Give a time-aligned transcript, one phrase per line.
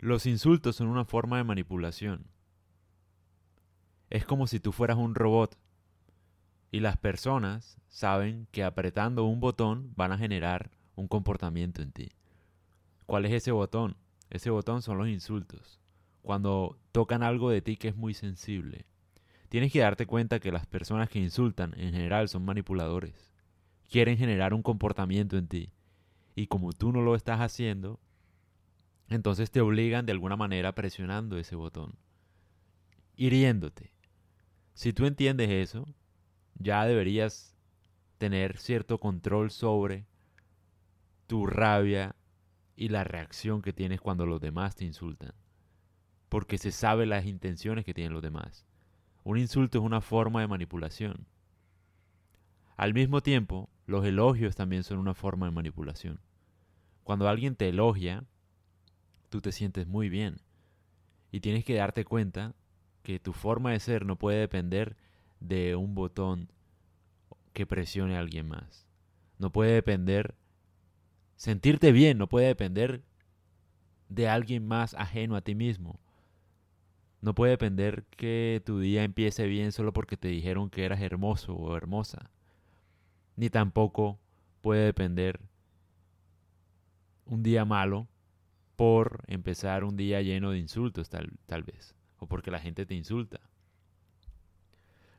[0.00, 2.28] Los insultos son una forma de manipulación.
[4.10, 5.58] Es como si tú fueras un robot
[6.70, 12.12] y las personas saben que apretando un botón van a generar un comportamiento en ti.
[13.06, 13.96] ¿Cuál es ese botón?
[14.30, 15.80] Ese botón son los insultos.
[16.22, 18.86] Cuando tocan algo de ti que es muy sensible.
[19.48, 23.32] Tienes que darte cuenta que las personas que insultan en general son manipuladores.
[23.90, 25.72] Quieren generar un comportamiento en ti.
[26.36, 27.98] Y como tú no lo estás haciendo,
[29.08, 31.94] entonces te obligan de alguna manera presionando ese botón.
[33.16, 33.92] Hiriéndote.
[34.74, 35.86] Si tú entiendes eso,
[36.54, 37.56] ya deberías
[38.18, 40.06] tener cierto control sobre
[41.26, 42.16] tu rabia
[42.76, 45.34] y la reacción que tienes cuando los demás te insultan.
[46.28, 48.66] Porque se sabe las intenciones que tienen los demás.
[49.24, 51.26] Un insulto es una forma de manipulación.
[52.76, 56.20] Al mismo tiempo, los elogios también son una forma de manipulación.
[57.02, 58.24] Cuando alguien te elogia,
[59.28, 60.40] tú te sientes muy bien.
[61.30, 62.54] Y tienes que darte cuenta
[63.02, 64.96] que tu forma de ser no puede depender
[65.40, 66.50] de un botón
[67.52, 68.86] que presione a alguien más.
[69.38, 70.34] No puede depender,
[71.36, 73.02] sentirte bien no puede depender
[74.08, 76.00] de alguien más ajeno a ti mismo.
[77.20, 81.54] No puede depender que tu día empiece bien solo porque te dijeron que eras hermoso
[81.54, 82.30] o hermosa.
[83.36, 84.18] Ni tampoco
[84.60, 85.40] puede depender
[87.26, 88.08] un día malo
[88.78, 91.96] por empezar un día lleno de insultos tal, tal vez.
[92.18, 93.40] O porque la gente te insulta.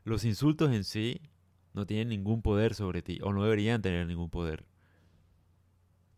[0.02, 1.20] Los insultos en sí
[1.74, 4.64] no tienen ningún poder sobre ti o no deberían tener ningún poder.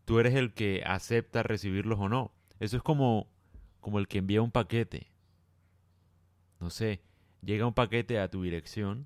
[0.05, 2.31] Tú eres el que acepta recibirlos o no.
[2.61, 3.27] Eso es como,
[3.81, 5.11] como el que envía un paquete.
[6.61, 7.01] No sé,
[7.41, 9.05] llega un paquete a tu dirección,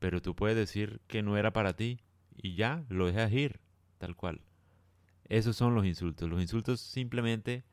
[0.00, 2.00] pero tú puedes decir que no era para ti
[2.34, 3.60] y ya lo dejas ir,
[3.98, 4.40] tal cual.
[5.28, 6.28] Esos son los insultos.
[6.28, 7.64] Los insultos simplemente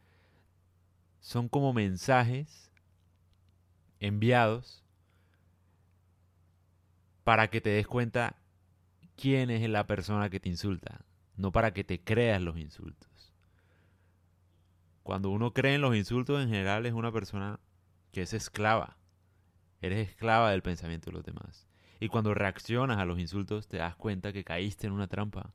[1.19, 2.71] son como mensajes
[3.99, 4.83] enviados
[7.23, 8.35] para que te des cuenta
[9.15, 11.05] quién es la persona que te insulta,
[11.37, 13.33] no para que te creas los insultos.
[15.03, 17.59] Cuando uno cree en los insultos en general es una persona
[18.11, 18.97] que es esclava.
[19.81, 21.67] Eres esclava del pensamiento de los demás.
[21.99, 25.53] Y cuando reaccionas a los insultos te das cuenta que caíste en una trampa.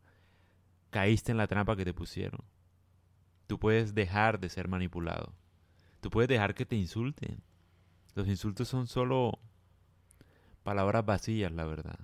[0.91, 2.41] Caíste en la trampa que te pusieron.
[3.47, 5.33] Tú puedes dejar de ser manipulado.
[6.01, 7.43] Tú puedes dejar que te insulten.
[8.15, 9.39] Los insultos son solo
[10.63, 11.99] palabras vacías, la verdad.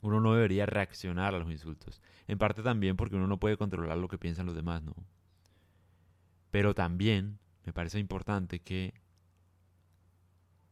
[0.00, 2.00] Uno no debería reaccionar a los insultos.
[2.28, 4.94] En parte también porque uno no puede controlar lo que piensan los demás, ¿no?
[6.50, 8.94] Pero también me parece importante que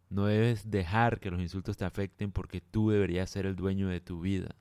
[0.09, 4.01] no debes dejar que los insultos te afecten porque tú deberías ser el dueño de
[4.01, 4.55] tu vida.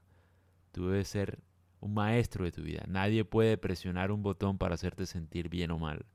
[0.71, 1.39] Tú debes ser
[1.83, 2.85] un maestro de tu vida.
[2.87, 6.05] Nadie puede presionar un botón para hacerte sentir bien o mal.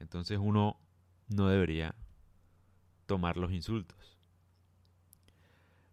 [0.00, 0.80] Entonces uno
[1.28, 1.94] no debería
[3.06, 4.18] tomar los insultos.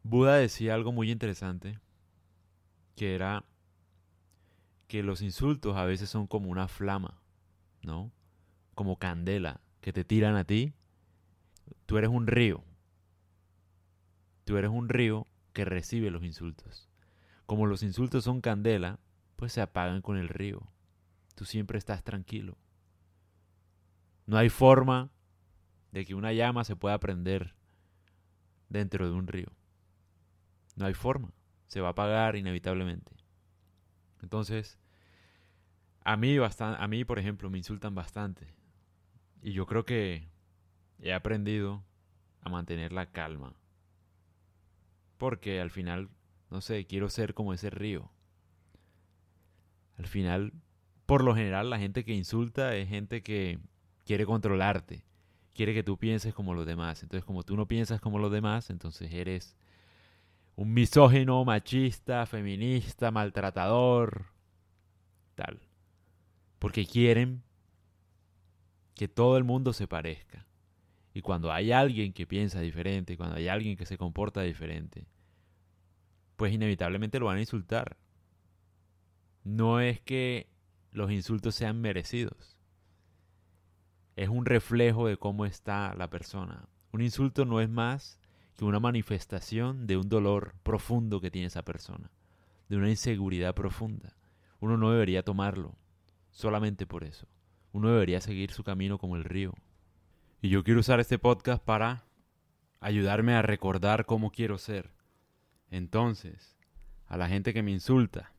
[0.02, 1.80] Buda decía algo muy interesante,
[2.96, 3.46] que era
[4.88, 7.22] que los insultos a veces son como una flama,
[7.84, 8.12] ¿no?
[8.74, 10.74] Como candela que te tiran a ti.
[11.86, 12.64] Tú eres un río.
[14.46, 16.90] Tú eres un río que recibe los insultos.
[17.46, 19.00] Como los insultos son candela,
[19.36, 20.68] pues se apagan con el río.
[21.36, 22.58] Tú siempre estás tranquilo.
[24.26, 25.12] No hay forma
[25.92, 27.56] de que una llama se pueda prender
[28.70, 29.52] dentro de un río.
[30.76, 31.32] No hay forma.
[31.68, 33.16] Se va a apagar inevitablemente.
[34.22, 34.80] Entonces,
[36.04, 38.54] a mí, a mí, por ejemplo, me insultan bastante.
[39.42, 40.28] Y yo creo que
[41.00, 41.84] he aprendido
[42.42, 43.54] a mantener la calma.
[45.18, 46.10] Porque al final,
[46.56, 48.10] no sé, quiero ser como ese río.
[49.98, 50.54] Al final,
[51.06, 53.60] por lo general, la gente que insulta es gente que
[54.06, 55.04] quiere controlarte.
[55.54, 57.04] Quiere que tú pienses como los demás.
[57.04, 59.58] Entonces, como tú no piensas como los demás, entonces eres
[60.56, 64.28] un misógino, machista, feminista, maltratador,
[65.36, 65.60] tal.
[66.58, 67.44] Porque quieren
[68.94, 70.48] que todo el mundo se parezca.
[71.14, 75.06] Y cuando hay alguien que piensa diferente, cuando hay alguien que se comporta diferente,
[76.36, 77.98] pues inevitablemente lo van a insultar.
[79.44, 80.50] No es que
[80.92, 82.58] los insultos sean merecidos.
[84.16, 86.68] Es un reflejo de cómo está la persona.
[86.92, 88.20] Un insulto no es más
[88.56, 92.10] que una manifestación de un dolor profundo que tiene esa persona,
[92.70, 94.16] de una inseguridad profunda.
[94.60, 95.76] Uno no debería tomarlo
[96.32, 97.28] solamente por eso.
[97.74, 99.54] Uno debería seguir su camino como el río.
[100.42, 102.06] Y yo quiero usar este podcast para
[102.80, 104.92] ayudarme a recordar cómo quiero ser.
[105.76, 106.56] Entonces,
[107.06, 108.32] a la gente que me insulta,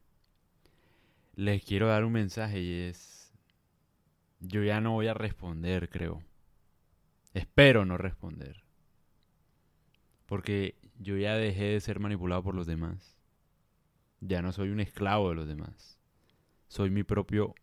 [1.35, 3.31] les quiero dar un mensaje y es,
[4.41, 6.23] yo ya no voy a responder, creo.
[7.35, 8.65] Espero no responder.
[10.25, 13.19] Porque yo ya dejé de ser manipulado por los demás.
[14.23, 15.99] Ya no soy un esclavo de los demás.
[16.69, 17.55] Soy mi propio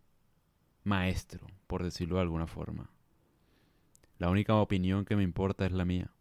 [0.84, 2.92] maestro, por decirlo de alguna forma.
[4.20, 6.12] La única opinión que me importa es la mía.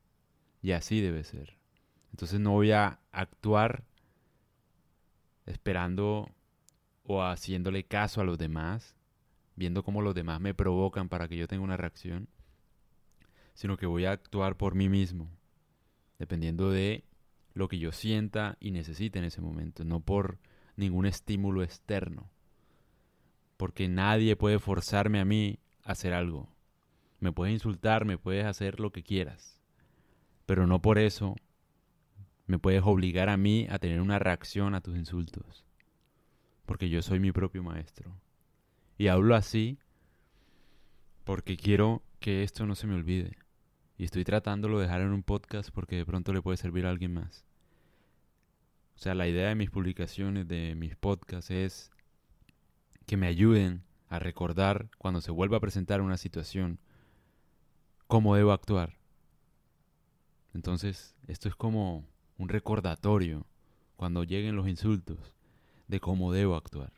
[0.63, 1.62] Y así debe ser.
[2.13, 3.85] Entonces no voy a actuar
[5.47, 6.29] esperando
[7.05, 8.95] o haciéndole caso a los demás,
[9.57, 12.29] viendo cómo los demás me provocan para que yo tenga una reacción,
[13.55, 15.29] sino que voy a actuar por mí mismo,
[16.19, 17.05] dependiendo de
[17.55, 20.39] lo que yo sienta y necesite en ese momento, no por
[20.77, 22.31] ningún estímulo externo,
[23.57, 26.49] porque nadie puede forzarme a mí a hacer algo.
[27.21, 29.61] Me puedes insultar, me puedes hacer lo que quieras,
[30.47, 31.37] pero no por eso
[32.47, 35.65] me puedes obligar a mí a tener una reacción a tus insultos,
[36.67, 38.21] porque yo soy mi propio maestro.
[38.99, 39.79] Y hablo así
[41.25, 43.37] porque quiero que esto no se me olvide.
[43.97, 46.91] Y estoy tratándolo de dejar en un podcast porque de pronto le puede servir a
[46.91, 47.45] alguien más.
[48.97, 51.91] O sea, la idea de mis publicaciones, de mis podcasts, es
[53.07, 56.79] que me ayuden a recordar cuando se vuelva a presentar una situación
[58.07, 58.99] cómo debo actuar.
[60.55, 62.05] Entonces, esto es como
[62.43, 63.47] un recordatorio
[63.95, 65.17] cuando lleguen los insultos
[65.87, 66.93] de cómo debo actuar.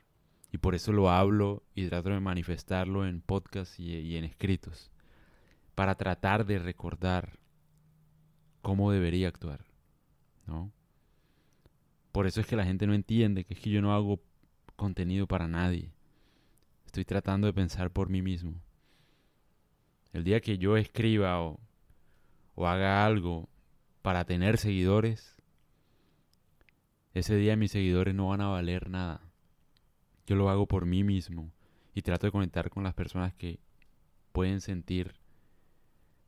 [0.50, 4.90] Y por eso lo hablo y trato de manifestarlo en podcasts y, en escritos,
[5.74, 7.38] para tratar de recordar
[8.62, 9.66] cómo debería actuar,
[10.46, 10.72] ¿no?
[12.10, 14.20] Por eso es que la gente no entiende que es que yo no hago
[14.76, 15.92] contenido para nadie.
[16.86, 18.54] Estoy tratando de pensar por mí mismo.
[20.12, 21.60] El día que yo escriba o,
[22.54, 23.48] o haga algo
[24.00, 25.33] para tener seguidores,
[27.14, 29.20] ese día mis seguidores no van a valer nada.
[30.26, 31.52] Yo lo hago por mí mismo
[31.94, 33.60] y trato de conectar con las personas que
[34.32, 35.14] pueden sentir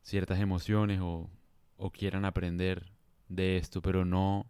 [0.02, 1.28] ciertas emociones o,
[1.76, 2.92] o quieran aprender
[3.28, 4.46] de esto, pero no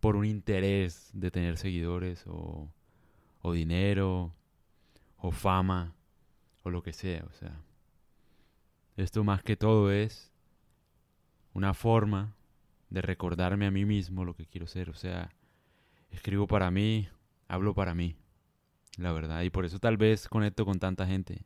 [0.00, 2.72] por un interés de tener seguidores o,
[3.42, 4.34] o dinero
[5.18, 5.94] o fama
[6.62, 7.24] o lo que sea.
[7.28, 7.60] O sea,
[8.96, 10.32] esto más que todo es
[11.52, 12.34] una forma
[12.88, 14.88] de recordarme a mí mismo lo que quiero ser.
[14.88, 15.30] O sea,
[16.10, 17.08] escribo para mí,
[17.48, 18.16] hablo para mí,
[18.96, 19.42] la verdad.
[19.42, 21.42] Y por eso tal vez conecto con tanta gente.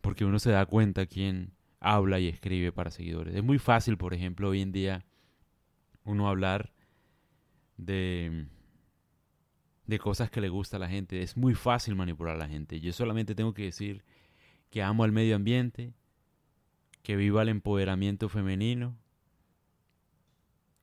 [0.00, 3.34] Porque uno se da cuenta quién habla y escribe para seguidores.
[3.34, 5.04] Es muy fácil, por ejemplo, hoy en día
[6.04, 6.72] uno hablar
[7.76, 8.46] de,
[9.86, 11.22] de cosas que le gusta a la gente.
[11.22, 12.80] Es muy fácil manipular a la gente.
[12.80, 14.04] Yo solamente tengo que decir
[14.70, 15.92] que amo al medio ambiente,
[17.02, 18.96] que viva el empoderamiento femenino.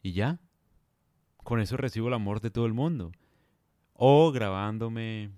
[0.02, 0.40] Y ya
[1.48, 3.14] con eso recibo el amor de todo el mundo.
[3.94, 5.32] O grabándome,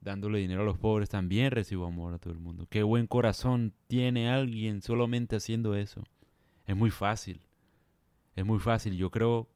[0.00, 2.68] dándole dinero a los pobres, también recibo amor a todo el mundo.
[2.70, 6.04] Qué buen corazón tiene alguien solamente haciendo eso.
[6.66, 7.40] Es muy fácil.
[8.36, 8.96] Es muy fácil.
[8.96, 9.48] Yo creo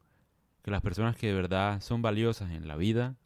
[0.64, 3.16] que las personas que de verdad son valiosas en la vida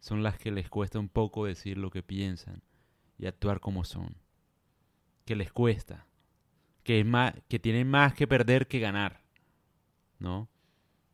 [0.00, 2.62] son las que les cuesta un poco decir lo que piensan
[3.18, 4.16] y actuar como son.
[5.26, 6.06] Que les cuesta.
[6.82, 9.20] Que, es más, que tienen más que perder que ganar.
[10.18, 10.48] ¿No?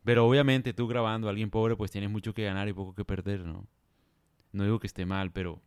[0.04, 3.04] Pero obviamente tú grabando a alguien pobre pues tienes mucho que ganar y poco que
[3.04, 3.66] perder, ¿no?
[4.52, 5.60] No digo que esté mal, pero...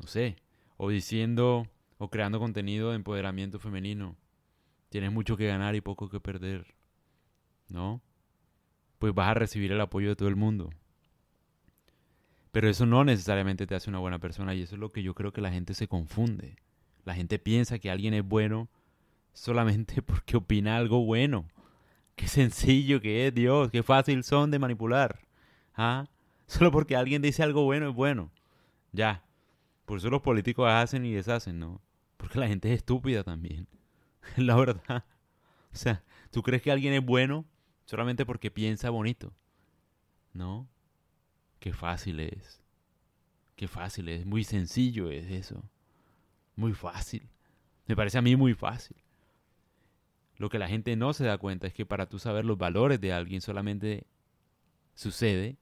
[0.00, 0.36] No sé.
[0.76, 1.68] O diciendo
[1.98, 4.16] o creando contenido de empoderamiento femenino.
[4.88, 6.74] Tienes mucho que ganar y poco que perder.
[7.68, 8.02] ¿No?
[8.98, 10.70] Pues vas a recibir el apoyo de todo el mundo.
[12.52, 15.14] Pero eso no necesariamente te hace una buena persona y eso es lo que yo
[15.14, 16.56] creo que la gente se confunde.
[17.04, 18.68] La gente piensa que alguien es bueno
[19.32, 21.46] solamente porque opina algo bueno.
[22.16, 25.20] Qué sencillo que es, Dios, qué fácil son de manipular.
[25.74, 26.06] ¿Ah?
[26.46, 28.30] Solo porque alguien dice algo bueno es bueno.
[28.92, 29.24] Ya.
[29.84, 31.80] Por eso los políticos hacen y deshacen, ¿no?
[32.16, 33.66] Porque la gente es estúpida también.
[34.36, 35.04] la verdad.
[35.72, 37.44] O sea, ¿tú crees que alguien es bueno
[37.84, 39.32] solamente porque piensa bonito?
[40.32, 40.68] ¿No?
[41.58, 42.62] Qué fácil es.
[43.56, 44.24] Qué fácil es.
[44.24, 45.62] Muy sencillo es eso.
[46.56, 47.28] Muy fácil.
[47.86, 48.96] Me parece a mí muy fácil.
[50.36, 53.00] Lo que la gente no se da cuenta es que para tú saber los valores
[53.00, 54.06] de alguien solamente
[54.94, 55.56] sucede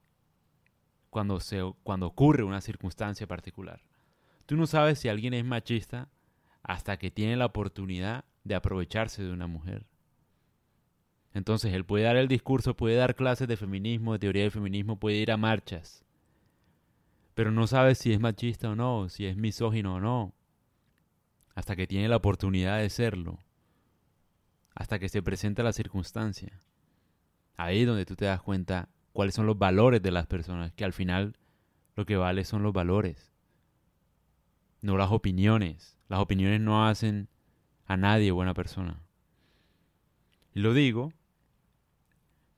[1.09, 3.81] cuando, se, cuando ocurre una circunstancia particular.
[4.45, 6.09] Tú no sabes si alguien es machista
[6.63, 9.85] hasta que tiene la oportunidad de aprovecharse de una mujer.
[11.33, 14.99] Entonces él puede dar el discurso, puede dar clases de feminismo, de teoría del feminismo,
[14.99, 16.03] puede ir a marchas,
[17.33, 20.33] pero no sabe si es machista o no, si es misógino o no,
[21.55, 23.39] hasta que tiene la oportunidad de serlo
[24.75, 26.61] hasta que se presenta la circunstancia.
[27.57, 30.85] Ahí es donde tú te das cuenta cuáles son los valores de las personas, que
[30.85, 31.37] al final
[31.95, 33.31] lo que vale son los valores.
[34.81, 35.97] no las opiniones.
[36.09, 37.29] Las opiniones no hacen
[37.85, 39.01] a nadie buena persona.
[40.53, 41.13] Y lo digo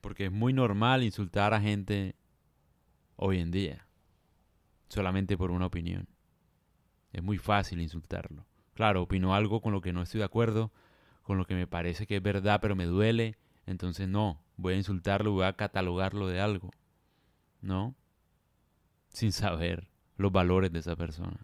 [0.00, 2.14] porque es muy normal insultar a gente
[3.16, 3.88] hoy en día,
[4.88, 6.08] solamente por una opinión.
[7.12, 8.46] Es muy fácil insultarlo.
[8.74, 10.70] Claro, opino algo con lo que no estoy de acuerdo,
[11.26, 14.76] con lo que me parece que es verdad, pero me duele, entonces no, voy a
[14.76, 16.70] insultarlo, voy a catalogarlo de algo.
[17.60, 17.96] ¿No?
[19.08, 21.40] Sin saber los valores de esa persona.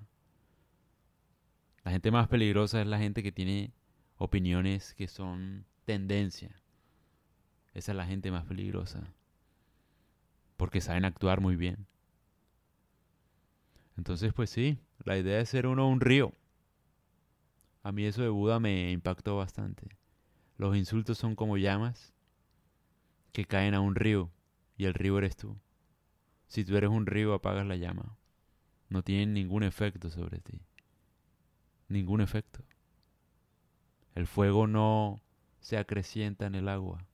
[1.82, 3.72] La gente más peligrosa es la gente que tiene
[4.18, 6.54] opiniones que son tendencia.
[7.74, 9.12] Esa es la gente más peligrosa.
[10.56, 11.88] Porque saben actuar muy bien.
[13.96, 16.32] Entonces, pues sí, la idea es ser uno un río.
[17.82, 19.88] A mí eso de Buda me impactó bastante.
[20.56, 22.12] Los insultos son como llamas
[23.32, 24.30] que caen a un río
[24.76, 25.56] y el río eres tú.
[26.46, 28.16] Si tú eres un río, apagas la llama.
[28.88, 30.60] No tienen ningún efecto sobre ti.
[31.88, 32.62] Ningún efecto.
[34.14, 35.20] El fuego no
[35.60, 37.06] se acrecienta en el agua.